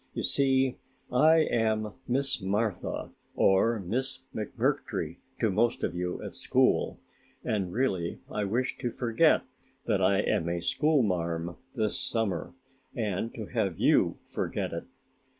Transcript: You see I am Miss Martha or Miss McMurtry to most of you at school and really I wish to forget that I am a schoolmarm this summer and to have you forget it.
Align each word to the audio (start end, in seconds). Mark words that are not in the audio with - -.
You 0.15 0.23
see 0.23 0.79
I 1.13 1.41
am 1.41 1.93
Miss 2.07 2.41
Martha 2.41 3.11
or 3.35 3.79
Miss 3.79 4.21
McMurtry 4.33 5.17
to 5.39 5.51
most 5.51 5.83
of 5.83 5.93
you 5.93 6.23
at 6.23 6.33
school 6.33 6.99
and 7.43 7.71
really 7.71 8.19
I 8.27 8.45
wish 8.45 8.79
to 8.79 8.89
forget 8.89 9.43
that 9.85 10.01
I 10.01 10.21
am 10.21 10.49
a 10.49 10.59
schoolmarm 10.59 11.55
this 11.75 11.99
summer 11.99 12.55
and 12.95 13.31
to 13.35 13.45
have 13.45 13.77
you 13.79 14.17
forget 14.25 14.73
it. 14.73 14.85